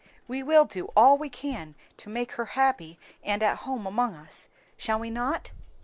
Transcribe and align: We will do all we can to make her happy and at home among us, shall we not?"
We 0.27 0.41
will 0.41 0.65
do 0.65 0.85
all 0.97 1.15
we 1.15 1.29
can 1.29 1.75
to 1.97 2.09
make 2.09 2.31
her 2.31 2.45
happy 2.57 2.97
and 3.23 3.43
at 3.43 3.57
home 3.59 3.85
among 3.85 4.15
us, 4.15 4.49
shall 4.75 4.99
we 4.99 5.11
not?" 5.11 5.51